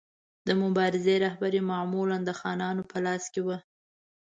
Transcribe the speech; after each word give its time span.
د 0.47 0.49
مبارزې 0.63 1.15
رهبري 1.25 1.61
معمولا 1.71 2.17
د 2.23 2.29
خانانو 2.39 2.83
په 2.91 2.97
لاس 3.05 3.23
کې 3.33 3.41
وه. 3.47 3.57